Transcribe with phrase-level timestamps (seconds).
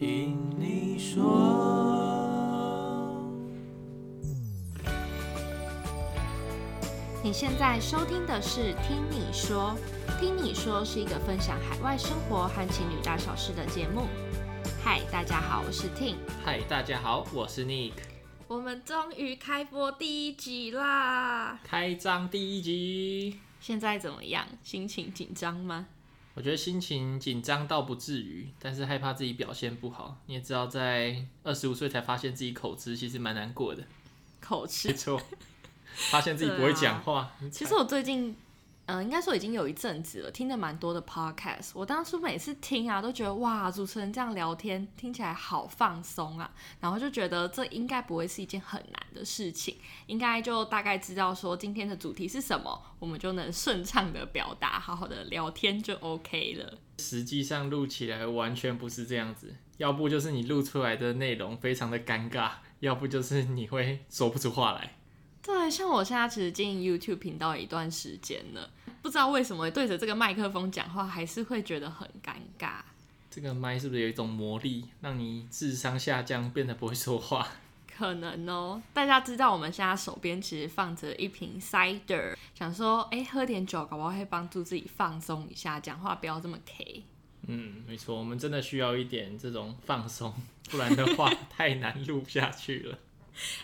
[0.00, 1.22] 听你说，
[7.22, 9.76] 你现在收听的是《听你说》，
[10.18, 14.06] 《听你说》是一个分享海外生活和情侣大小事的节目。
[14.82, 16.14] 嗨，大家好，我是 Ting。
[16.42, 17.92] 嗨，大家好，我是 Nick。
[18.48, 21.60] 我们终于开播第一集啦！
[21.62, 24.46] 开张第一集，现在怎么样？
[24.62, 25.88] 心情紧张吗？
[26.40, 30.16] 我觉得心情紧张倒不至于，但是害怕自己表现不好。
[30.24, 33.84] 你也知道，在二十五岁才发现自己口吃，其实蛮难过的。
[34.40, 35.20] 口吃，没错，
[35.92, 37.20] 发现自己不会讲话。
[37.20, 38.34] 啊、其实我最近。
[38.92, 41.70] 嗯，应该说已经有一阵子了，听的蛮多的 podcast。
[41.74, 46.50] 我当初每次听啊，都觉得哇，主持人这样聊天听起来好放松啊，
[46.80, 49.76] 然后就觉得这应该不会是一件很难的事情，
[50.06, 56.78] 应该就大概知道说今天的主题是什么，我们就能顺畅的表达，好好的聊天就 OK 了。
[56.98, 62.50] 实际上录起来完全不是这样子，要不就是你录出来的内容非常的尴尬，
[62.80, 64.96] 要不就是你会说不出话来。
[65.42, 68.70] 对，像我现在其实经营 YouTube 频道一段时间了。
[69.02, 72.80] 不知道为什么对着这个麦克风讲话，还是会觉得很尴尬。
[73.30, 77.46] 这个麦是不是有一种魔力，让你智商下降，变得不会说话？
[77.96, 78.82] 可能哦。
[78.92, 87.04] 大家知道我们现在手边其实放着一瓶 cider，想说，哎，喝点酒，搞不好会帮助自己放松一下，讲话不要这么 K。
[87.46, 90.34] 嗯，没错，我们真的需要一点这种放松，
[90.70, 92.98] 不然的话 太难录下去了。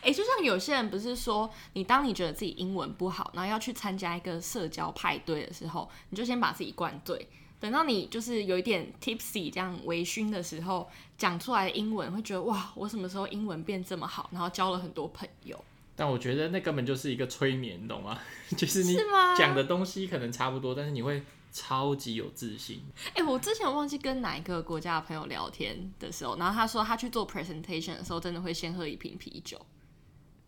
[0.01, 7.29] 哎、欸，就像有些人不是说，你当你觉得自己英文不好，然后要去参加一个社交派对的时候，你就先把自己灌醉，
[7.61, 10.89] 等到你就是有一点 tipsy 这样微醺的时候，
[11.19, 15.63] 讲出来的英文会觉得哇，我什么时候英文变这么好，然后交了很多朋友。
[15.95, 18.19] 但我觉得那根本就是一个催眠，懂吗？
[18.57, 18.97] 就是你
[19.37, 21.23] 讲的东西可能差不多，但是你会。
[21.57, 22.83] 超级有自信。
[23.15, 29.59] 哎、欸，我之前忘记跟哪一个国家的朋友聊天的时候，然后他说他去做 presentation 的时候，真的会先喝一瓶啤酒，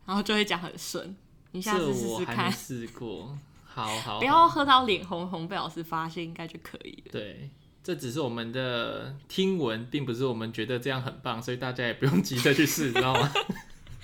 [0.04, 1.16] 然后就会讲很顺。
[1.52, 2.52] 你下次试试看。
[2.52, 3.34] 试过，
[3.64, 4.18] 好好，好。
[4.18, 7.12] 不要喝到脸红红被老师发现，应该就可以了。
[7.12, 7.48] 对，
[7.82, 13.32] 这只是我们的听闻，并不是我们觉得这样很棒，所以大家也不用急着去试，知道吗？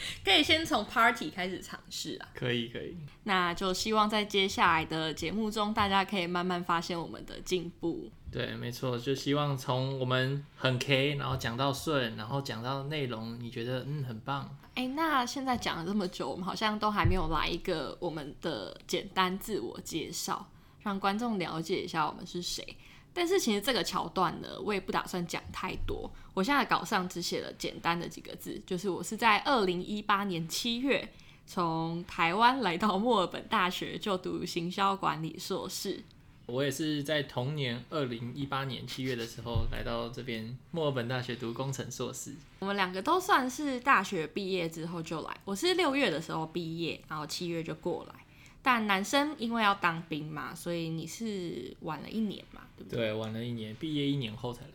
[0.25, 2.97] 可以先从 party 开始尝试啊，可以可以。
[3.25, 8.11] 那就希望在接下来的节目中，大家可以慢慢发现我们的进步。
[8.31, 14.57] 对，没错，就希望从我们很 K，然后讲到顺，然后讲到内容，你觉得嗯很棒。
[14.75, 20.49] 哎、欸，那现在讲了这么久，我们好像都还没有来一个我们的简单自我介绍，
[20.83, 22.77] 让观众了解一下我们是谁。
[23.15, 26.13] 但是其实这个桥段呢，我也不打算讲太多。
[26.35, 31.09] 我现在稿上只写了简单的几个字，就是我是在二零一八年七月
[31.47, 36.03] 从台湾来到墨尔本大学就读行销管理硕士。
[36.47, 42.35] 我也是在同年二零一八年七月的时候来到这边墨尔本大学读工程硕士。
[42.59, 48.24] 我们两个都算是大学毕业之后就来，我是六月的时候毕业，然后七月就过来。
[48.67, 52.99] 但男生因为要当兵嘛，所以你是晚了一年嘛，对不对？
[52.99, 54.71] 对，晚了一年，毕业一年后才来。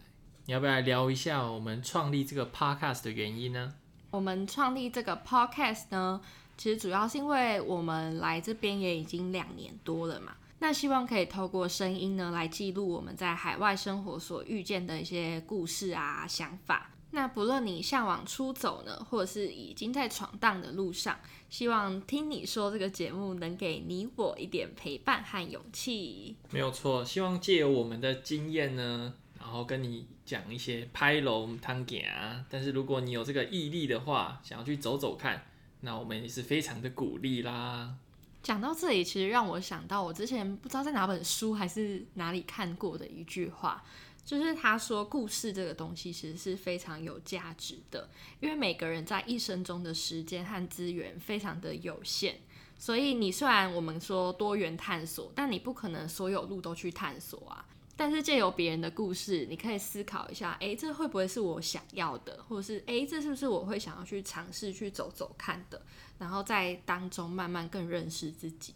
[0.45, 3.73] 你要不要来聊一下我们创立这个 podcast 的原因呢？
[4.11, 6.21] 我们创立这个 podcast 呢，
[6.55, 16.91] 其实主要是因为我们来这边也已经两年多了嘛，那希望可以透过声音呢来记录我们在海外生活所遇见的一些故事啊、想法。
[17.11, 21.17] 那不论你向往出走呢，或者是已经在闯荡的路上，
[21.49, 26.35] 希望听你说这个节目能给你我一点陪伴和勇气。
[26.51, 32.45] 没有错，希望借由我们的经验呢，然后跟你讲一些拍龙汤给啊。
[32.49, 35.43] 但是如果你有这个毅力的话，想要去走走看，
[35.81, 37.95] 那我们也是非常的鼓励啦。
[38.43, 43.83] 讲到这里，其实让我想到我之前不知道在哪本书还是哪里看过的一句话。
[44.29, 48.07] 就是他说，故事这个东西其实是非常有价值的，
[48.39, 52.35] 因为每个人在一生中的时间和资源非常的有限，
[52.77, 57.65] 所以你虽然我们说多元探索，但你不可能所有路都去探索啊。
[57.97, 65.81] 但是借由别人的故事，你可以思考一下，诶，这会不会是我想要的，或者是诶，这是不是我会想要去尝试去走走看的？
[66.19, 68.75] 然后在当中慢慢更认识自己。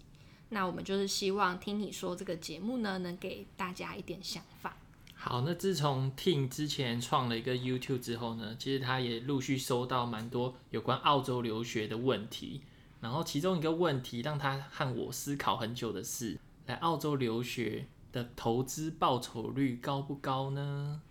[0.49, 4.75] 那我们就是希望听你说这个节目呢，能给大家一点想法。
[5.25, 12.61] 好，那自从 TIN 之前创了一个 YouTube 之后呢，其实他也陆续收到蛮多有关澳洲留学的问题。
[12.99, 21.01] 然后其中一个问题让他和我思考很久的是，来澳洲留学的投资报酬率高不高呢？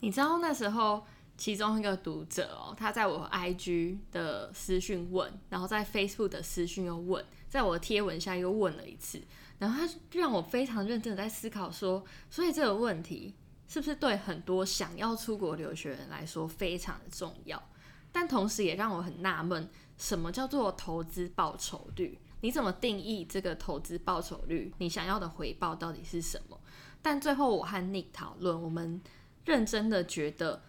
[0.00, 1.06] 你知道那时候
[1.38, 9.22] 其中一个读者哦，他在我 IG 的私讯问，然后在 Facebook 的私讯又问，在我的贴文下又问了一次，
[9.58, 13.32] 然后他让我非常认真的在思考说，所以这个问题。
[13.68, 17.62] 是不是对很多想要出国留学人来说非常的重要？
[18.10, 22.18] 但同时也让我很纳闷，什么叫做投资报酬率？
[22.42, 24.74] 你怎么定义这个投资报酬率？
[24.78, 26.60] 你想要的回报到底是什么？
[27.00, 29.00] 但最后我和 Nick 讨论，我们
[29.44, 30.62] 认真的觉得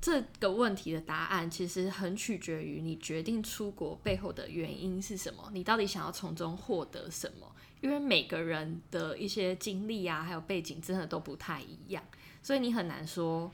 [0.00, 7.46] 这个问题的答案其实很取决于你决定出国背后的原因是什么，你到底想要从中获得什么？
[7.80, 12.02] 因为每个人的一些经历啊，还有背景真的都不太一样，
[12.42, 13.50] 所以你很难说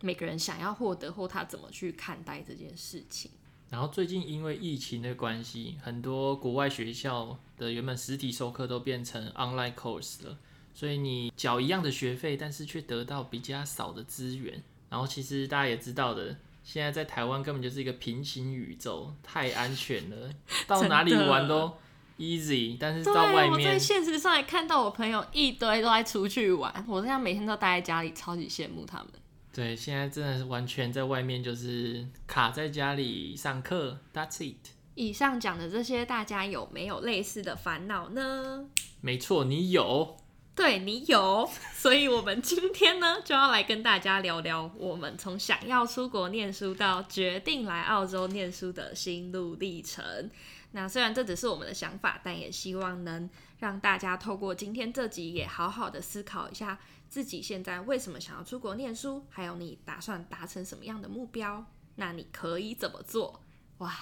[0.00, 3.30] 每个人想要获得或他怎么去看待这件事情。
[3.70, 10.38] 然后最近因为疫情的关系，很多国外学校的原本实体授课都变成 online course 了，
[10.72, 14.62] 所以你缴一样的学费，但是却得到比较少的资源。
[14.90, 20.32] 然后其实大家也知道的，现在在台湾根本就是一个平行宇宙，太安全了，
[20.68, 21.76] 到哪里玩都
[22.18, 22.76] easy。
[22.78, 29.08] 但是到外面，我在现实上也看到我朋友一堆都在出去玩，我这样每天都待在家里，超级羡慕他们。
[29.52, 33.98] 对，现在真的是完全在外面，就是卡在家里上课。
[34.12, 34.70] That's it。
[34.96, 38.64] 以上讲的这些，大家有没有类似的烦恼呢？
[39.00, 40.16] 没错，你有。
[40.56, 41.48] 对，你有。
[41.74, 50.30] 所以我们今天呢，就要来跟大家聊聊我们从想要出国念书到决定来澳洲念书的心路历程。
[50.76, 56.80] 那虽然这只是我们的想法，但也希望能让大家透过今天这集，也好好的思考一下。
[57.08, 59.24] 自己现在为什么想要出国念书？
[59.30, 61.64] 还有你打算达成什么样的目标？
[61.94, 63.40] 那你可以怎么做？
[63.78, 63.94] 哇，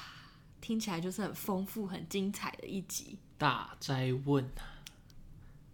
[0.63, 3.19] 听起来就是很丰富、很精彩的一集。
[3.37, 4.81] 大哉问啊！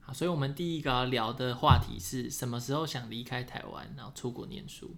[0.00, 4.96] 好，所以我们第一个要聊的话题是什么时候想离开台湾，然后出国念书？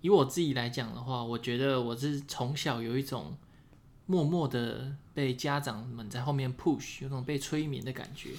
[0.00, 3.36] 以我自己来讲的话，我觉得我是从小有一种
[4.10, 8.30] 默默的被家长们在后面 push，有种被催眠的感觉。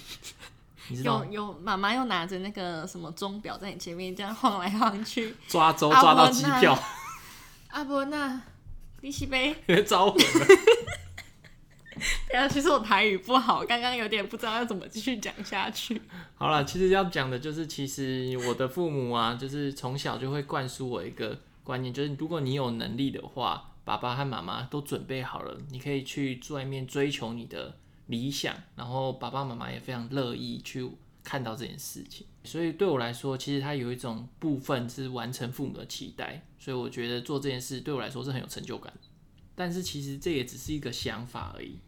[1.02, 6.78] 有有，妈妈又拿着那个什么钟表在你前面这样晃来晃去， 抓周抓到机票。
[7.68, 8.38] 阿伯那，
[9.00, 10.46] 你是杯 招魂了。
[12.28, 16.02] 对啊，其实我台语不好，刚刚有点不知道要怎么继续讲下去。
[16.34, 27.78] 好了，其实要讲的就是，其实我的父母啊，就是从小就会灌输我一个观念，就是如果你有能力的话，爸爸和妈妈都准备好了，你可以去外面追求你的。
[28.06, 30.86] 理想，然后爸爸妈妈也非常乐意去
[31.22, 38.92] 看到这件事情，所以对我来说，其实它有一种部分是完成父母的期待，所以我觉得做这件事对我来说是很有成就感。
[39.54, 41.78] 但是其实这也只是一个想法而已，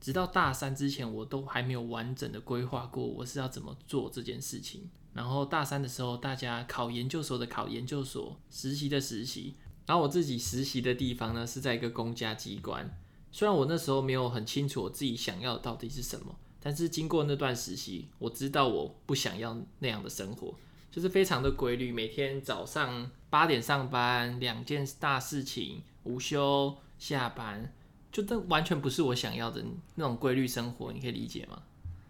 [0.00, 4.90] 直到大三之前，我都还没有完整的规划过我是要怎么做这件事情。
[5.12, 9.54] 然后大三的时候，大家考研究所的考研究所，实习的实习，
[9.90, 12.96] 然后我自己实习的地方呢是在一个公家机关。
[13.32, 20.54] 虽然我那时候没有很清楚我自己想要到底是什么，但是经过那段实习，我知道我不想要那样的生活，
[20.92, 27.74] 就是非常的规律，每天早上八点上班，两件大事情，午休下班，
[28.12, 29.64] 就这完全不是我想要的
[29.96, 31.60] 那种规律生活，你可以理解吗？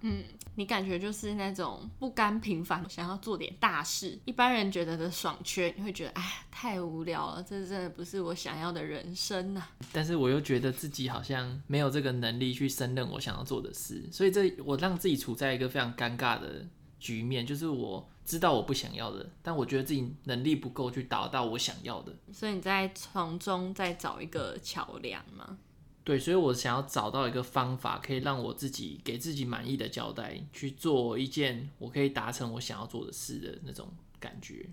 [0.02, 0.24] 嗯，
[0.54, 4.18] 你感觉就是那种不甘平凡，想要做点大事。
[4.24, 9.70] 一般人觉得的爽缺，你会觉得哎呀太无聊了，这真的不是我想要的人生呐、啊。
[9.92, 16.66] 但是我又觉得自己好像没有这个能力去胜任我想要做的事，所以这我让自己处在一个非常尴尬的
[16.98, 22.14] 局面，就是我知道我不想要的，但我觉得自己能力不够去达到我想要的。
[22.32, 25.58] 所以你在从中再找一个桥梁吗？
[26.02, 33.88] 对，所以我想要找到一个方法，可以让我自己给自己满意的交代，去做一件我可以达成我想要做的事的那种
[34.18, 34.66] 感觉。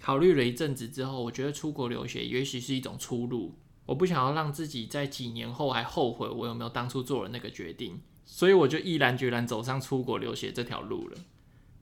[0.00, 3.58] 考虑了一阵子之后，我觉得出国留学也许是一种出路。
[3.86, 11.18] 我不想要让自己在几年后还后悔我有没有当初做了那个决定，所以我就毅然决然走上出国留学这条路了。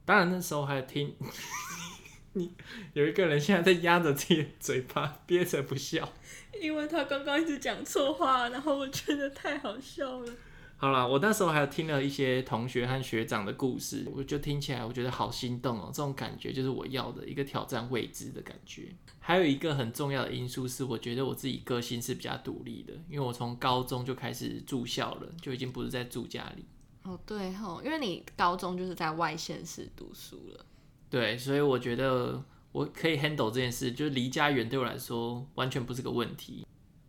[0.04, 1.14] 当然那时候还听。
[2.36, 2.52] 你
[2.92, 6.06] 有一个人现在在压着自己的嘴巴， 憋着不笑，
[6.60, 10.32] 因为他刚刚一直讲错话，然后我觉得太好笑了。
[10.78, 18.94] 好啦，我那时候还有听了一些同学和学长的故事，我就听起来我觉得好心动哦，这种感觉就是我要的一个挑战未知的感觉。
[19.18, 26.66] 还有一个很重要的因素是，我觉得我自己个性是比较独立的，因为我从高中就开始住校了，就已经不是在住家里。
[27.04, 30.66] 哦，对吼，因为你高中就是在外县市读书了。
[31.08, 36.66] 对，所以我觉得我可以 handle 这件事，就是离家远对我来说完全不是个问题。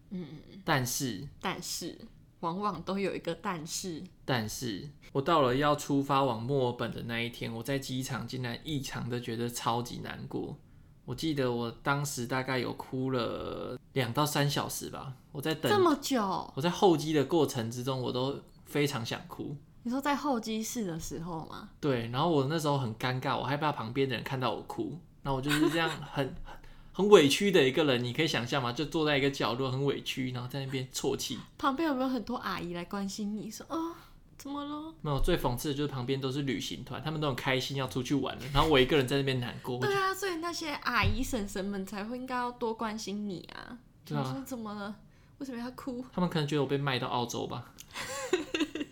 [0.10, 0.26] 嗯，
[0.64, 1.98] 但是，但是，
[2.40, 4.04] 往往都有一个但是。
[4.24, 10.58] 但是我到了要出发往墨尔本的那一天，我在机场竟然异常的觉得超级难过。
[11.04, 15.16] 我记得我当时大概有哭了两到三小时吧。
[15.32, 16.22] 我在等这么久，
[16.56, 19.56] 我在候机的过程之中，我都非常想哭。
[19.88, 21.70] 你说在候机室的时候吗？
[21.80, 26.36] 对，然后我那时候很尴尬，我害怕旁边的人看到我哭，然后我就是这样很
[26.92, 28.74] 很委屈的一个人，你可以想象吗？
[28.74, 31.40] 就坐在一个角落很委屈，然后在那边啜泣。
[31.58, 33.96] 旁边有没有很多阿姨来关心你说哦？
[34.38, 34.94] 怎么了？
[35.00, 39.80] 没有，最讽刺的就是旁边都是旅行团，他们都很开心要出去玩了，然后我一个人在那边难过。
[39.80, 43.78] 对啊，所以那些阿姨婶婶们才会应该要多关心你啊。
[44.04, 44.34] 对啊。
[44.34, 44.94] 说怎么了？
[45.38, 46.04] 为什么要哭？
[46.12, 47.72] 他们可能觉得我被卖到澳洲吧。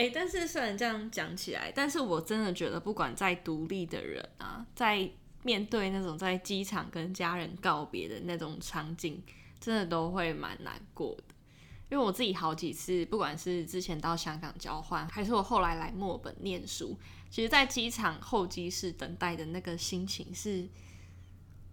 [0.00, 5.10] 哎、但是虽然这样讲起来，但是我真的觉得，不管再独立的人啊，在
[5.42, 9.22] 面对那种在机场跟家人告别的那种场景，
[9.60, 11.34] 真的都会蛮难过的。
[11.90, 16.96] 因为我自己好几次，不管是之前到香港交换，还是我后来来墨本念书，
[17.28, 20.66] 其实，在机场候机室等待的那个心情是，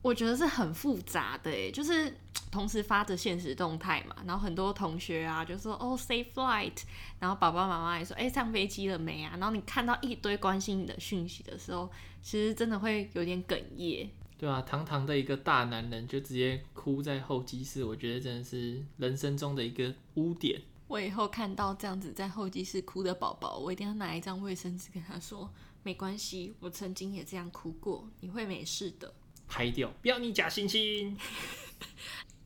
[0.07, 2.15] 我觉得是很复杂的诶，就是
[2.49, 6.71] 同时发着现实动态嘛，然后很多同学啊就说哦 safe flight，
[7.19, 14.09] 然后爸爸妈妈也说哎上飞机了没啊，然后你看到一堆关心你的讯息的时候，其实真的会有点哽咽。
[14.37, 20.61] 对啊，堂堂的一个大男人就直接哭在候机室，我觉得真的是人生中的一个污点。
[20.87, 25.51] 我以后看到这样子在候机室哭的宝宝，我一定要拿一张卫生纸跟他说
[25.83, 29.13] ：“没关系，我曾经也这样哭过，你会没事的。”
[29.47, 31.15] 拍掉，不要你假惺惺。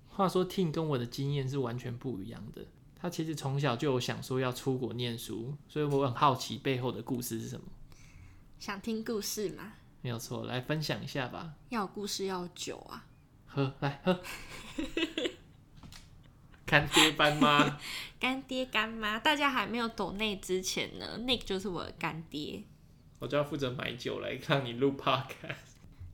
[0.09, 2.65] 话说，Ting 跟我的经验是完全不一样的。
[2.95, 7.65] 他其实从小就有想说要出国念书，所以我很好奇背后的故事是什么。
[8.59, 9.73] 想听故事吗？
[10.01, 11.53] 没有错，来分享一下吧。
[11.69, 13.07] 要故事要酒啊，
[13.47, 14.19] 喝来喝。
[16.65, 17.79] 干爹干妈，
[18.19, 22.63] 干爹干妈，大家还没有抖内之前呢，Nick 就是我的干爹。
[23.19, 25.70] 我就要负责买酒来看你录 Podcast。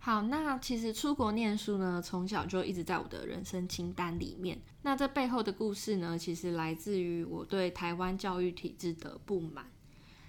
[0.07, 4.57] 好，那其实出国念书呢，从小就一直在我的人生清单里面。
[4.83, 9.69] 那这背后的故事呢，其实来自于我对台湾教育体制的不满。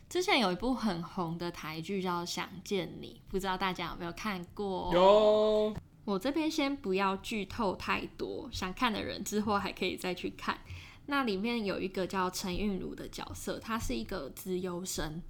[0.08, 4.90] 之前有一部很红的台剧叫《想见你》，不知道大家有没有看过？
[4.92, 5.76] 有。
[6.04, 10.58] 我这边先不要剧透太多，想看的人之后还可以再去看。
[11.06, 15.23] 那里面有一个叫陈韵如的角色，她是一个资优生，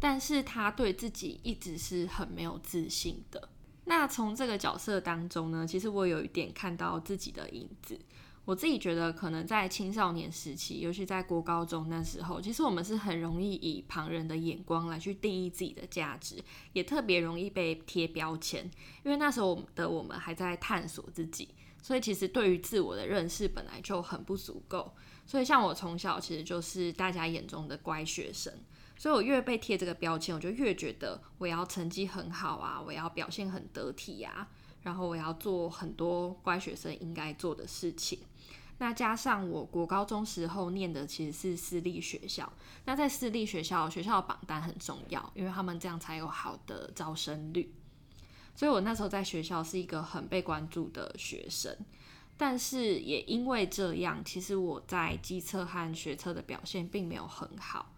[0.00, 3.50] 但是她对自己一直是很没有自信的。
[3.84, 7.98] 那从这个角色当中呢，其实我有一点看到自己的影子。
[8.46, 16.36] 我自己觉得，可能在青少年时期，尤其在国高中那时候，其实我们是很容易以旁人的眼光来去定义自己的价值，
[16.74, 18.70] 也特别容易被贴标签。
[19.02, 21.48] 因为那时候的我们还在探索自己，
[21.82, 24.94] 所以其实对于自我的认识本来就很不足够。
[25.24, 28.52] 所以像我从小其实就是大家眼中的乖学生，
[28.96, 34.48] 所以我越被贴这个标签，我就越觉得我要成绩很好啊，我要表现很得体啊，
[34.82, 38.18] 然后我要做很多乖学生应该做的事情。
[38.78, 42.52] 那加上我国高中时候念的其实是私立学校，
[42.84, 47.72] 那在私立学校，学校的榜单很重要，因为他们这样才有好的招生率。
[48.56, 51.76] 所以我那时候在学校是一个很被关注的学生，
[52.36, 57.93] 但是也因为这样，其实我在机测和学测的表现并没有很好，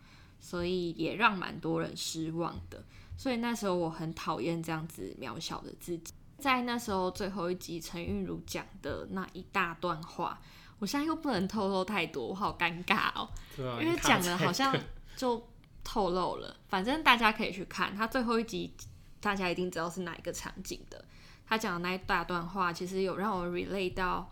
[0.47, 2.81] 所以也让蛮多人失望的。
[3.19, 6.15] 所以那时候我很讨厌这样子渺小的自己。
[6.38, 10.41] 在那时候最后一集陈韵如讲的那一大段话。
[10.79, 14.79] 我现在又不能透露太多，我好尴尬哦，啊、因为讲的好像
[15.17, 15.43] 就
[15.83, 16.55] 透露了。
[16.69, 18.73] 反正大家可以去看他最后一集，
[19.21, 21.05] 大家一定知道是哪一个场景的。
[21.47, 24.31] 他讲的那一大段话，其实有让我 relate 到，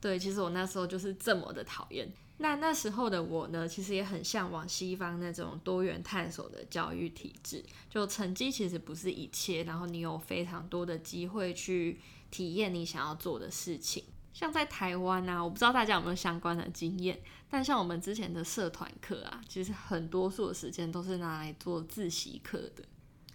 [0.00, 2.06] 对，其实我那时候就是这么的讨厌。
[2.38, 11.98] 那那时候的我呢，其实也很向往西方那种多元探索的教育体制，就成绩其实不是一切，然后你有非常多的机会去
[12.30, 14.04] 体验你想要做的事情。
[14.34, 22.84] 像在台湾啊，我不知道大家有没有相关的经验，但像我们之前的社团课啊，其实很多数的时间都是拿来做自习课的。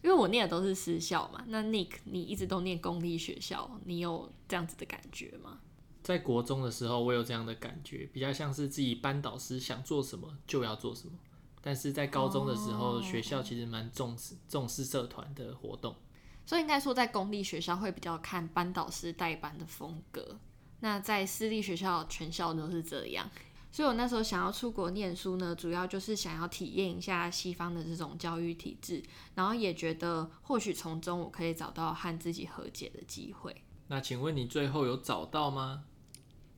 [0.03, 5.59] 因为我念的都是私校嘛，那 Nick 你一直都念公立学校，你有这样子的感觉吗？
[6.03, 11.13] 在国中的时候，我有这样的感觉，比较像是自己班导师想做什么就要做什么。
[11.63, 15.95] 但是在高中的时候，哦、学校其实蛮重视重视社团的活动，
[16.43, 20.39] 所以应该说在公立学校会比较看班导师带班的风格。
[20.79, 23.29] 那在私立学校，全校都是这样，
[23.71, 29.03] 所以我那时候想要出国念书呢，主要就是想要体验一下西方的这种教育体制，
[29.35, 33.55] 然后也觉得或许从中我可以找到和自己和解的机会。
[33.89, 35.83] 那请问你最后有找到吗？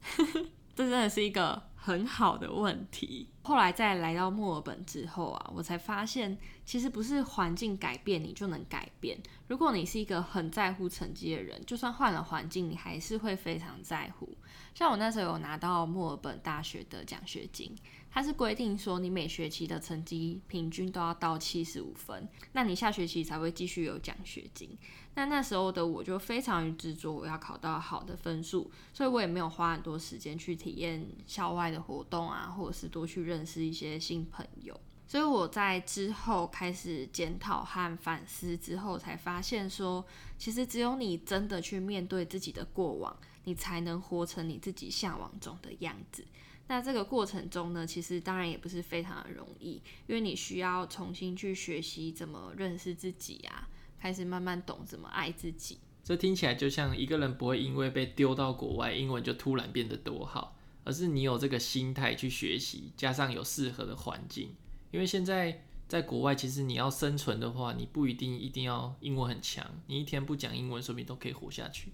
[0.75, 3.29] 这真的是一个很好的问题。
[3.43, 9.17] 后来在来到墨尔本之后啊，我才发现，其实不是环境改变你就能改变。
[9.47, 14.35] 如果你是一个很在乎成绩的人，就算换了环境，你还是会非常在乎。
[14.73, 17.75] 像我那时候有拿到墨尔本大学的奖学金，
[18.09, 24.75] 它是规定说你每学期的成绩平均都要到七十五分，那你下学期才会继续有奖学金。
[25.15, 34.79] 那那时候的我就非常执着，我要考到好的分数，所以我也没有花很多时间去体验校外的活动啊，或者是多去认识一些新朋友。
[35.05, 40.03] 所以我在之后开始检讨和反思之后，才发现说，
[40.39, 46.25] 其实只有你真的去面对自己的过往，你才能活成你自己向往中的样子。
[46.67, 49.73] 那这个过程中呢，其实当然也不是非常的容易，
[50.07, 53.69] 因为你需要重新去学习怎么认识自己啊。
[54.03, 64.53] 开始慢慢懂怎么爱自己，这听起来就像一个人不会因为被丢到国外，英文就突然变得多好，而是你有这个心态去学习，加上有适合的环境。
[64.91, 71.93] 因为现在在国外，其实你要生存的话，你不一定一定要英文很强，你一天不讲英文，说不定都可以活下去。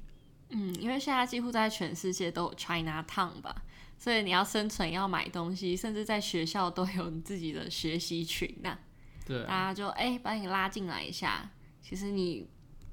[0.50, 3.56] 嗯，因为现在几乎在全世界都有 China Town 吧，
[4.00, 8.80] 所以你要生存，要买东西，甚至在学校都有你自己的学习群呐。
[9.28, 11.48] 对啊，大家就哎、欸、把你拉进来一下。
[11.82, 12.48] 其实你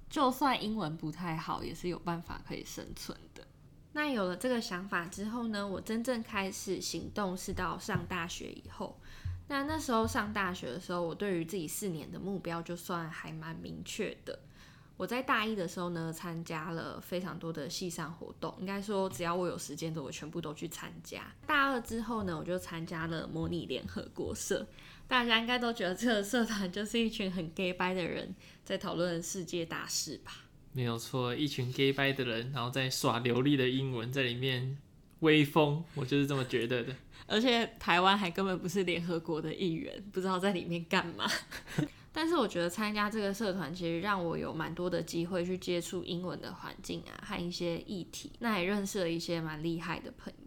[0.08, 3.46] 就算英文不太好，也是有办法可以生存的。
[3.92, 8.98] 那有了这个想法之后呢，我真正开始行动是到上大学以后。
[9.48, 14.38] 那那时候上大学的时候，我对于自己四年的目标就算还蛮明确的。
[14.96, 21.22] 我在大一的时候呢，参加了非常多的系上活动，应该说只要我有时间的，我全部都去参加。
[21.46, 24.66] 大二之后呢，我就参加了模拟联合国社。
[25.08, 28.34] 大家应该都觉得这个社团就是一群很 gay 掰的人
[28.64, 30.44] 在讨论世界大事吧？
[30.72, 34.76] 没有错，一群 gay 掰的人，然后在耍流利的英文在里面
[35.20, 36.94] 威风，我就是这么觉得的。
[37.26, 41.26] 而且台湾还根本不是联合国的一员，不知道在里面干嘛。
[42.12, 50.45] 但是我觉得参加这个社团其实让我有蛮多的机会去接触英文的环境啊，和一些议题，那也认识了一些蛮厉害的朋友。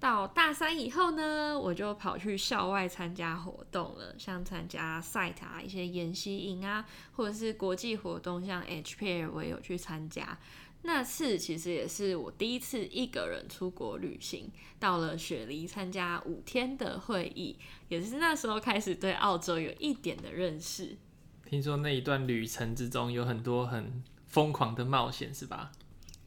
[0.00, 10.38] 到大三以后呢，我就跑去校外参加活动了，像参加赛塔、一些研习营啊，或者是国际活动，像 HPE 我也有去参加。
[10.82, 20.96] 那次其实也是我第一次一个人出国旅行，到了雪梨参加五天的会议，也是那时候开始对澳洲有一点的认识。
[21.44, 25.72] 听说那一段旅程之中有很多很疯狂的冒险，是吧？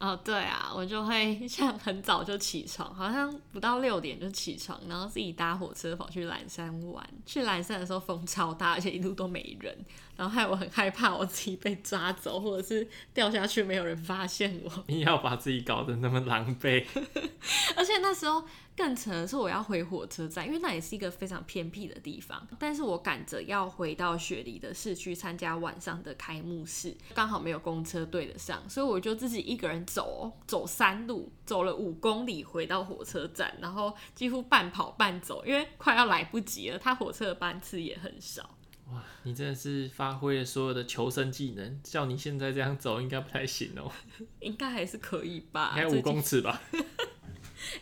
[0.02, 7.08] 哦，对啊，我就会 像很早就起床，好像不到六点就起床，然后自己搭火车跑去蓝山玩。
[7.24, 9.72] 去蓝山的时候风超大，而且一路都没人，
[10.16, 14.84] 然后害我很害怕我自己被抓走，或者是掉下去没有人发现我。
[14.86, 16.84] 你 要把自己搞得那么狼狈，
[17.76, 18.44] 而且那时候。
[18.74, 22.48] 更扯的是，我要回火车站，因为那也是一个非常偏僻的地方。
[22.58, 36.78] 但是我赶着要回到雪梨的市区参加晚上的开幕式，刚好没有公车对得上，所以我就自己一个人走，走山路，走了五公里回到火车站，然后几乎半跑半走，因为快要来不及了。
[36.78, 38.56] 他火车的班次也很少。
[38.92, 43.90] 哇，你真的是发挥了所有的求生技能，叫你现在这样走应该不太行哦。
[44.40, 45.74] 应该还是可以吧？
[45.76, 46.60] 应该五公尺吧？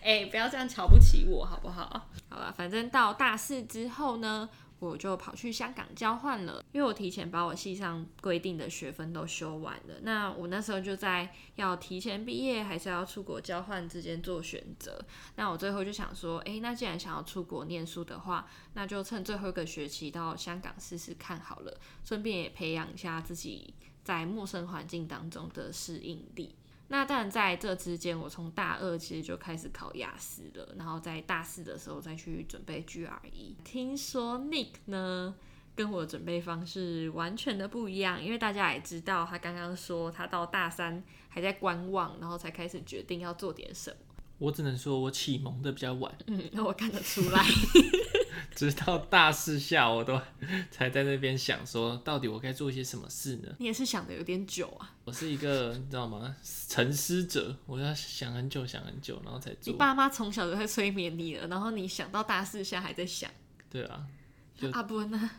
[0.02, 2.08] 哎、欸，不要这样瞧不起我，好不好？
[2.28, 4.48] 好吧，反正到大四之后呢，
[4.80, 10.00] 我就跑去香港交换了，因为我提前把我系上规定的学分都修完了。
[10.02, 14.98] 那我那时候就在要提前毕业还是要出国交换之间做选择。
[15.36, 26.54] 那我最后就想说，哎、欸，那既然想要出国念书的话，那就趁最后一个学期到香港试试看好了，顺便也培养一下自己在陌生环境当中的适应力。
[26.92, 33.54] 那当然，在这之间，我从大二其实就开始考雅思了，然后在大四的时候再去准备 GRE。
[33.62, 35.32] 听说 Nick 呢，
[35.76, 43.96] 跟我的准备方式完全的不一样，因为大家也知道，他刚刚说他到大三还在观望，然后才开始决定要做点什么。
[44.38, 47.44] 我只能说我启蒙的比较晚，嗯，那我看得出来。
[48.54, 50.20] 直到大四下，我都
[50.70, 53.48] 才在那边想说，到底我该做一些什么事呢？
[53.58, 54.94] 你也是想的有点久啊。
[55.04, 56.36] 我是一个你知道吗？
[56.68, 59.72] 沉思者，我要想很久，想很久，然后才做。
[59.72, 63.30] 你爸妈从小就在催眠你了，然后你想到大四下还在想。
[63.70, 64.06] 对啊。
[64.72, 65.30] 阿伯呢？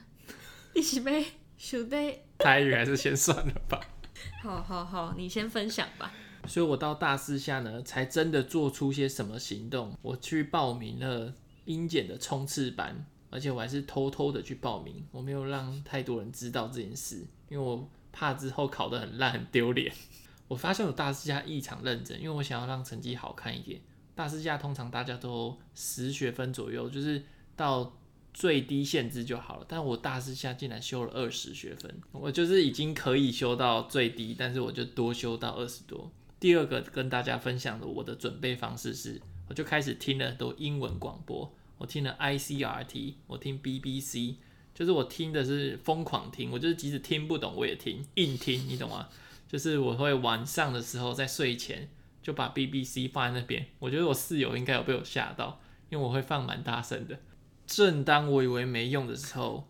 [0.73, 1.25] 一起呗，
[1.57, 2.19] 兄弟。
[2.39, 3.79] 台语还是先算了吧。
[4.41, 6.11] 好好好，你先分享吧。
[6.47, 9.95] 所以我到大四下呢，才真的做出些什么行动。
[10.01, 11.35] 我去报名了。
[11.65, 19.93] 英检的冲刺班，而且我还是偷偷的去报名，我没有让太多人知道这件事，因为我怕之后考得很烂很丢脸。
[20.47, 23.79] 我发现我大四下异常认真，因为我想要让成绩好看一点。
[24.13, 27.23] 大四下通常大家都十学分左右，就是
[27.55, 27.97] 到
[28.33, 36.11] 最低限制就好了，但我大四下竟然修了二十学分，我就是已经可以修到最低，但是我就多修到二十多。
[36.39, 44.35] 第二个跟大家分享的我的准备方式是，我就开始听了很多英文广播，我听了 ICRT，我听 BBC，
[44.73, 49.09] 就是我听的是疯狂听，我就是即使听不懂我也听，硬听，你懂吗？
[49.49, 51.89] 就是我会晚上的时候在睡前
[52.23, 55.59] 就把 BBC 放在那边，我觉得我室友应该有被我吓到，
[55.89, 57.19] 因为我会放蛮大声的。
[57.67, 59.67] 正当我以为没用的时候，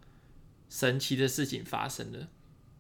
[0.70, 2.28] 神奇的事情发生了，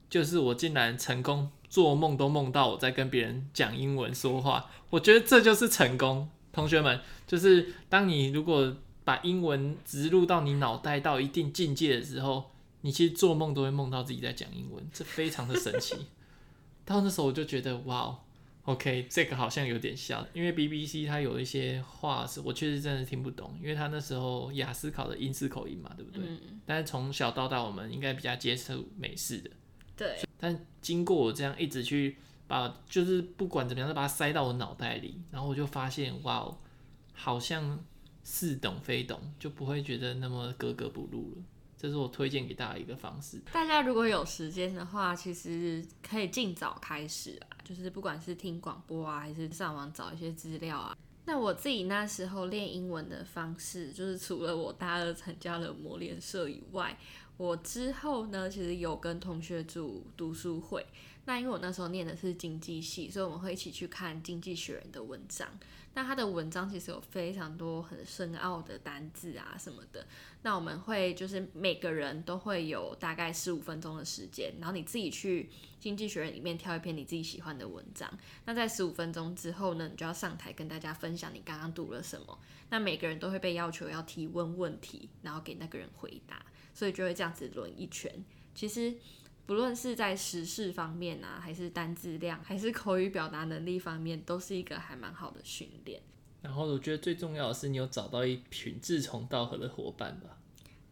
[0.07, 6.29] 就是我竟然成功做梦都梦到我在跟别人讲英文说话，我觉得这就是成功。
[6.51, 15.95] 同学们，就是当你如果把英文植入到你脑袋到一定境界的时候，你其实做梦都会梦到自己在讲英文，这非常的神奇。
[16.85, 18.19] 到那时候我就觉得，哇
[18.65, 26.21] ，OK，这个好像有点像，因为 BBC 它有一些话是我确实真的听不懂，因为它那时候雅思考的英式口音嘛，对不对？
[26.27, 29.49] 嗯、但是从小到大，我们应该比较接受美式的。
[29.95, 30.17] 对。
[30.39, 32.17] 但经过我这样一直去
[32.51, 36.53] 把，就是不管怎么样，都把它塞到我脑袋里，然后我就发现，哇，
[37.13, 37.79] 好像
[38.23, 41.43] 似懂非懂，就不会觉得那么格格不入了。
[41.77, 43.41] 这是我推荐给大家一个方式。
[43.51, 50.95] 大家如果有时间的话，其实可以尽早开始啊，就是不管是听广播啊，还是上网找一些资料啊。
[51.25, 56.95] 那我自己那时候练英文的方式，就是除了我大二参加了磨练社以外，
[57.37, 60.85] 我之后呢，其实有跟同学组读书会。
[61.25, 65.47] 那因为我那时候念的是经济系，所以我们会一起去看《经济学人》的文章。
[65.93, 70.07] 那他的文章其实有非常多很深奥的单字啊什么的。
[70.41, 75.43] 那我们会就是每个人都会有大概十五分钟的时间，然后你自己去
[75.79, 78.09] 《经济学人》里面挑一篇你自己喜欢的文章。
[78.45, 82.39] 那在十五分钟之后呢，你就要上台跟大家分享你刚刚读了什么。
[82.69, 88.11] 那每个人都会被要求要提问问题，然后给那个人回答，所以就会这样子轮一圈。
[88.55, 88.95] 其实。
[89.45, 96.01] 不论是在时事方面啊，还是单字量，还是口语表达能力方面，都是一个还蛮好的训练。
[96.41, 100.37] 然后我觉得最重要的是，你有找到一群志同道合的伙伴吧？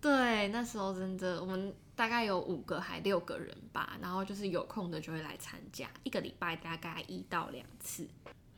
[0.01, 8.07] 对，那时候真的，我们大概有五个还六个人吧，然后就是有空的就会来参加，一个礼拜大概一到两次。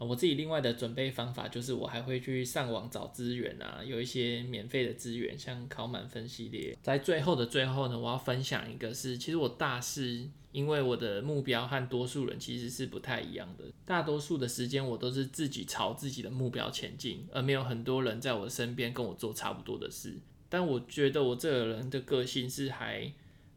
[0.03, 6.75] 我自己另外的准备方法就是，我还会去上网找资源啊，有一些免费的资源，像考满分系列。
[6.81, 13.65] 在最后的最后呢，我要分享一个是，其实我大四，因为我的目标和多数人其实是不太一样的。
[13.85, 20.17] 大多数的时间我都是自己朝自己的目标前进，而没有很多人在我身边跟我做差不多的事。
[20.49, 23.09] 但我觉得我这个人的个性是还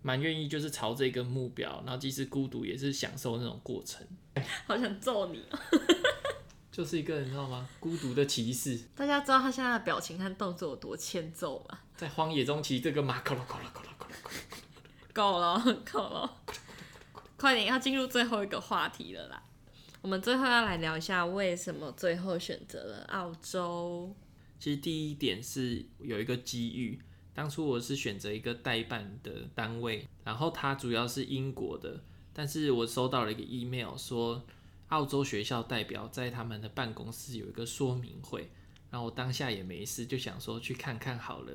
[0.03, 4.07] 蛮愿意，就是朝这个目标，然后即使孤独也是享受那种过程。
[4.67, 5.41] 好想揍你
[6.75, 7.69] 就是一个人，你知道吗？
[7.79, 8.77] 孤独的骑士。
[8.97, 11.79] 大家知道他现在的表情和动作有多欠揍吗？
[11.97, 13.89] 在荒野中骑这个马，够了，够了，够了，
[15.13, 16.37] 够了，够了，够了，
[17.37, 19.41] 快点要进入最后一个话题了啦！
[20.03, 24.13] 我们最后要来聊一下为什么最后选择了澳洲。
[24.59, 27.01] 其实第一点是有一个机遇，
[27.33, 34.45] 当初我是选择一个代办的单位，然后它主要是英国的，但是我收到了一个 email 说。
[34.95, 38.49] 澳洲学校代表在他们的办公室有一个说明会，
[38.91, 41.53] 然后我当下也没事，就想说去看看好了。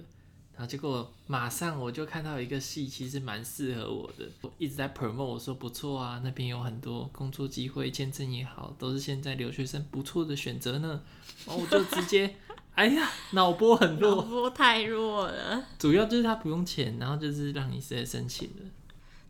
[0.51, 11.01] 然后结果马上我就看到一个戏，其实蛮适合我的，我一直在 promote，我说不错啊，那边有很多工作机会，签证也好，都是现在留学生不错的选择呢。
[11.45, 12.35] 然后我就直接，
[12.75, 15.65] 哎呀，脑波很弱，脑波太弱了。
[15.77, 18.65] 主要就是他不用钱，然后就是让你直接申请了。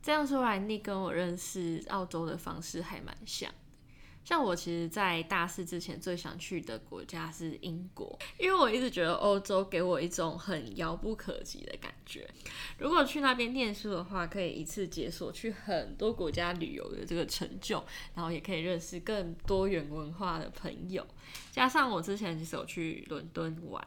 [0.01, 3.51] 这样说来，你跟我认识澳洲的方式还蛮像。
[4.25, 12.29] 像我其实，在大四之前最想去的国家是英国，因为我一直觉得欧洲给我一种很遥不可及的感觉。
[12.77, 21.03] 如果去那边念书的话，可以一次解锁去很多国家旅游的这个成就，然后也可以认识更多元文化的朋友。
[21.51, 23.83] 加上我之前其实有去伦敦玩，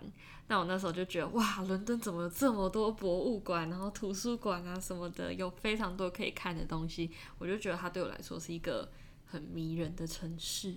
[0.49, 8.91] 那我那时候就觉得，哇，伦敦怎么有这么多博物馆，然后图书馆啊什么的，有非常多可以看的东西，我就觉得它对我来说是一个。
[9.33, 10.75] 很迷人的城市，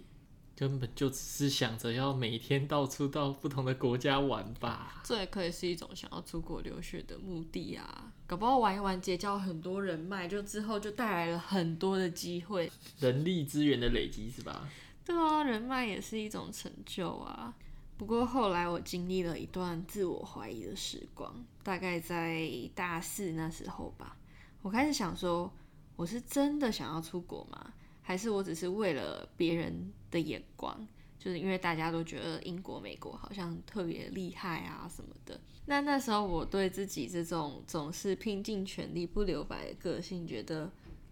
[0.56, 5.02] 根本就只是想着要每天到处到不同的国家玩吧。
[5.04, 8.14] 这也可以是一种想要出国留学的目的啊！
[8.26, 12.72] 搞不好玩一玩，结交很多人脉，就之后就带来了很多的机会。
[12.98, 14.70] 人力资源的累积是吧？
[15.04, 17.54] 对啊，人脉也是一种成就啊。
[17.98, 24.16] 不过后来我经历了一段自我怀疑的时光，大概在大四那时候吧，
[24.62, 25.52] 我开始想说，
[25.98, 27.74] 我是真的想要出国吗？
[28.08, 30.88] 还是我只是为了别人的眼光，
[31.18, 35.42] 就是因为大家都觉得英国、美国好像特别厉害啊什么的。
[35.66, 40.72] 那那时候我对自己这种总是拼尽全力不留白的个性觉得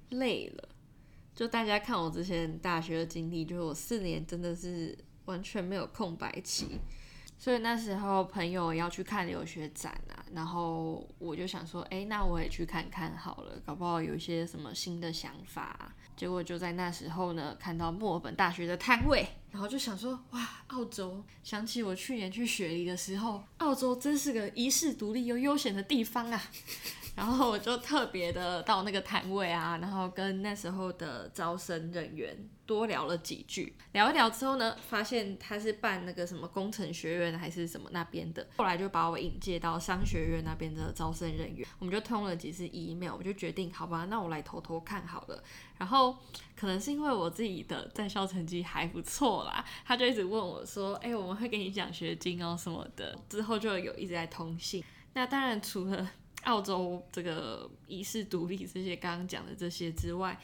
[0.10, 0.69] 累了，
[1.34, 6.79] 就大家看我之前大学的经历，就是我四年真的是完全没有空白期。
[7.43, 15.93] 所以那时候朋友要去看留学展啊，然后我就想说，哎、那我也去看看好了，搞不好有一些什么新的想法。
[16.15, 21.21] 结果就在那时候呢，看到墨尔本大学的摊位，然后就想说，哇，澳洲！
[21.43, 26.41] 想起我去年去雪梨的时候，澳洲真是个遗世独立又悠闲的地方啊。
[27.15, 33.76] 然后我就特别的到那个摊位啊，然后跟那时候的招生人员多聊了几句。
[33.91, 41.67] 聊一聊之后呢，发现他是办那个什么工程学院还是什么那边的，后来就把我引荐到商学院那边的招生人员。
[41.78, 45.43] 我们就通了几次 email，我就决定，好吧，那我来偷偷看好了。
[45.78, 46.17] 然后
[46.56, 54.84] 可能是因为我自己的在校成绩还不错啦，他就一直问我说：“哎，我们会给你奖学金哦什么的。”之后就有一直在通信。
[55.13, 56.10] 那当然除了。
[56.43, 60.39] 澳洲这个遗世独立这些刚刚讲的这些之外，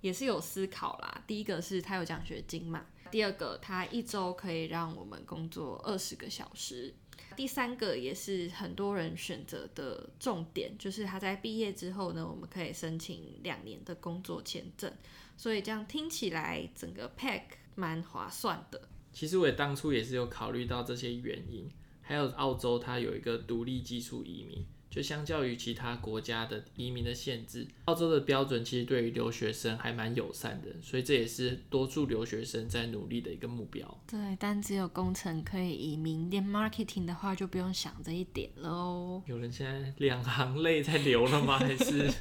[0.00, 1.22] 也是有思考啦。
[1.26, 6.92] 第一个是他有奖学金嘛，第二个他一周可以让我们工作二十个小时，
[7.36, 14.92] 第三个也是很多人选择的重点，就是他在毕业之后呢，我们可以申请两年的工作签证。
[15.36, 17.42] 所以这样听起来整个 pack
[17.74, 18.88] 蛮划算的。
[19.12, 21.70] 其实我也当初也是有考虑到这些原因，
[22.02, 24.64] 还有澳洲它有一个独立技术移民。
[24.94, 34.00] 就相较于其他国家的移民的限制，澳洲的标准其实对于留学生还蛮友善的，所以这也是多数留学生在努力的一个目标。
[34.06, 39.20] 对，但只有工程可以移民，连 marketing 的话就不用想这一点喽。
[39.26, 41.58] 有人现在两行泪在流了吗？
[41.58, 42.08] 还是？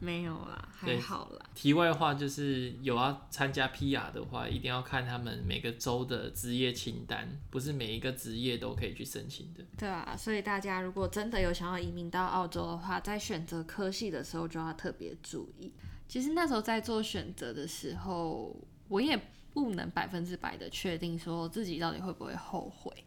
[0.00, 1.46] 没有啦，还好啦。
[1.54, 9.64] 题外话就是，有要参加 PR 的话，一定要看他们每个州的职业清单，不是每一个职业都可以去申请的。
[9.78, 15.72] 对啊，所以大家如果真的有想要移民到澳洲的话，在选择科系的时候就要特别注意。
[16.06, 19.20] 其实那时候在做选择的时候，我也
[19.52, 23.04] 不能百分之百的确定说自己到底会不会后悔。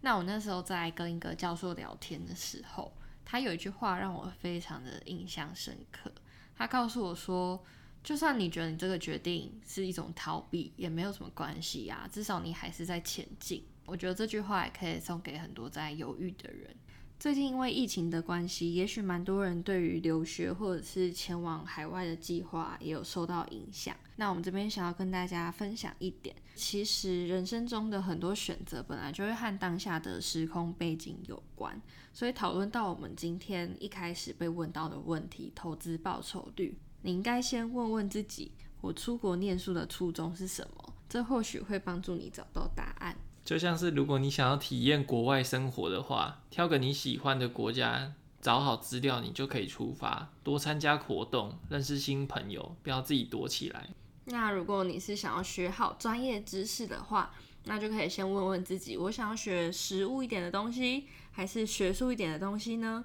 [0.00, 6.12] 那我那时候在跟一个教授聊天的时候，他有一句话让我非常的印象深刻。
[6.54, 7.60] 他告诉我说，
[8.04, 13.66] 就算你觉得你这个决定是一种逃避，也没有什么关系呀，至少你还是在前进。
[13.86, 16.76] 我觉得这句话也可以送给很多在犹豫的人。
[17.18, 23.96] 最近因为疫情的关系，也许蛮多人对于留学或者是前往海外的计划也有受到影响。
[24.16, 31.80] 那我们这边想要跟大家分享一点，其实人生中的很多选择本来就会和当下的时空背景有关。
[32.12, 38.52] 所以讨论到我们今天一开始被问到的问题，投资报酬率，你应该先问问自己，
[38.82, 40.92] 我出国念书的初衷是什么？
[41.08, 43.16] 这或许会帮助你找到答案。
[43.46, 53.86] 就像是如果你想要体验国外生活的话，挑个你喜欢的国家，找好资料，你就可以出发，多参加活动，认识新朋友，不要自己躲起来。
[54.24, 57.30] 那如果你是想要学好专业知识的话，
[57.66, 63.04] 那就可以先问问自己，我想要学实务一点的东西，还是学术一点的东西呢？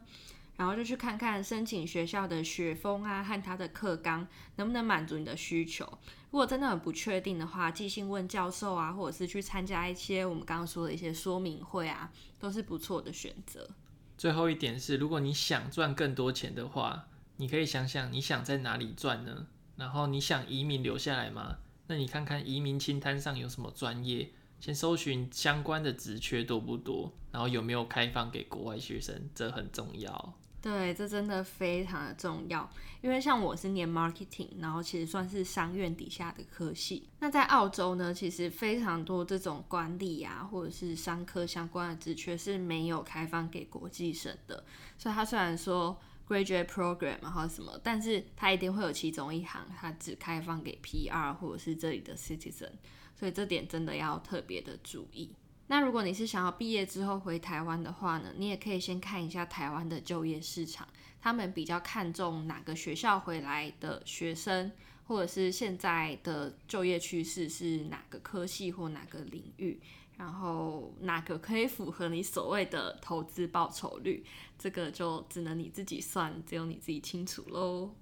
[0.58, 5.88] 然后就去看看申请学校的学风啊，和他的课纲能不能满足你的需求。
[6.32, 13.70] 如果真的很不确定的话，寄信问教授啊，或者是去参加一些我们刚刚说的一些说明会啊，都是不错的选择。
[14.18, 19.48] 最后一点是，如果你想赚更多钱的话，你可以想想你想在哪里赚呢？
[19.76, 21.58] 然后你想移民留下来吗？
[21.88, 30.34] 那你看看移民清单上有什么专业，先搜寻相关的职缺多不多，然后有没有开放给国外学生，这很重要。
[30.62, 32.70] 对，这真的非常的重要，
[33.02, 37.10] 因为像我是念 marketing，然后其实算是商院底下的科系。
[37.20, 44.64] 那在澳洲呢，其实非常多这种管理啊，或者是商科相关的职缺是没有开放给国际生的。
[45.00, 52.70] 所以它虽然说 graduate program 然后什么，但是它一定会有其中一行，它只开放给 PR 或者是这里的 citizen。
[53.16, 55.36] 所以这点真的要特别的注意。
[55.72, 60.86] 那如果你是想要毕业之后回台湾的话呢，你也可以先看一下台湾的就业市场，
[61.22, 64.70] 他们比较看重哪个学校回来的学生，
[65.08, 69.80] 或者是现在的就业趋势是哪个科系或哪个领域，
[70.18, 74.26] 然后哪个可以符合你所谓的投资报酬率，
[74.60, 77.96] 这个就只能你自己算，只有你自己清楚喽。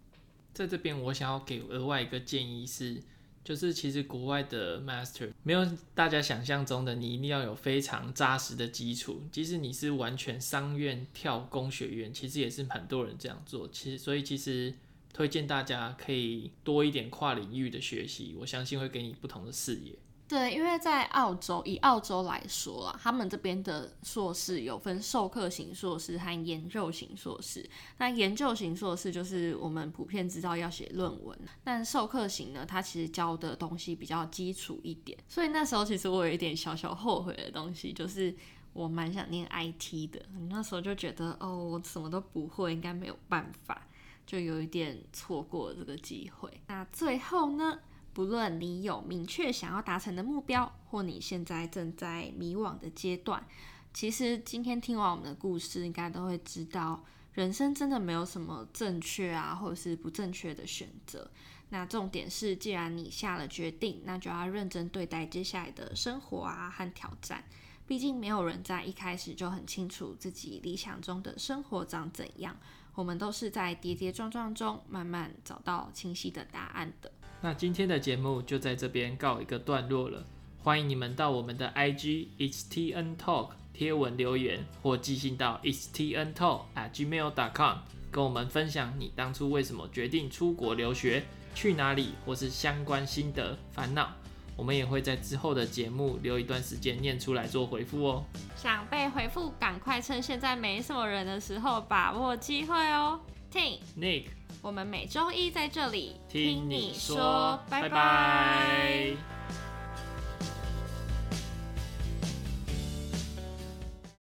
[0.55, 2.99] 在这边，我想要给额外一个建议是。
[3.43, 9.23] 就是其实国外的 master 没有大家想象中的，你一定要有非常扎实的基础。
[9.31, 13.67] 即使你是完全商院跳工学院，其实也是很多人这样做。
[13.69, 14.73] 其实，所以其实
[15.11, 19.93] 推荐大家可以多一点跨领域的学习，我相信会给你不同的视野。
[20.29, 27.67] 对，因为在澳洲，以澳洲来说啦，他们这边的硕士有分授课型硕士和研究型硕士。
[27.97, 35.17] 那研究型硕士就是我们普遍知道要写论文，但授课型呢，它其实教的东西比较基础一点。
[35.27, 38.35] 所以那时候其实我有一点小小后悔的东西，就是
[38.73, 40.23] 我蛮想念 IT 的。
[40.47, 43.87] 那时候就觉得，哦，我什么都不会，应该没有办法，
[44.27, 46.61] 就有一点错过了这个机会。
[46.67, 47.79] 那最后呢？
[48.13, 53.45] 不论你有明确想要达成的目标，或你现在正在迷惘的阶段，
[53.93, 61.29] 其实今天听完我们的故事，应该都会知道，人生真的没有什么正确啊，或者是不正确的选择。
[61.69, 67.43] 那重点是，既然你下了决定，那就要认真对待接下来的生活啊和挑战。
[67.85, 72.57] 毕竟没有人在一开始就很清楚自己理想中的生活长怎样，
[72.95, 77.11] 我们都是在跌跌撞撞中慢慢找到清晰的答案的。
[77.41, 80.25] 那今天的节目就在这边告一个段落了。
[80.61, 87.77] 欢迎你们到我们的 I G H T N Talk 贴文留言，或寄信到 H T N Talk at gmail.com，
[88.11, 91.23] 跟我们分享你当初为什么决定出国留学，
[91.55, 94.11] 去哪里，或是相关心得烦恼。
[94.57, 98.25] 我们也会在之后的节目留一段时间念出来做回复哦。
[98.57, 103.21] 想被回复，赶快趁现在没什么人的时候把握机会哦。
[103.51, 104.25] Ting Nick。
[104.61, 107.89] 我们每周一在这里听你说，拜拜。
[107.89, 109.58] 拜拜。